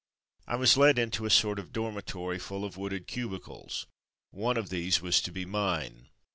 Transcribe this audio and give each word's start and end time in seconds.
I 0.47 0.55
was 0.55 0.77
led 0.77 0.97
into 0.97 1.25
a 1.25 1.29
sort 1.29 1.59
of 1.59 1.71
dormitory 1.71 2.39
full 2.39 2.65
of 2.65 2.75
wooded 2.75 3.05
cubicles, 3.05 3.85
one 4.31 4.57
of 4.57 4.69
these 4.69 4.99
was 4.99 5.21
to 5.21 5.31
be 5.31 5.45
mine. 5.45 6.09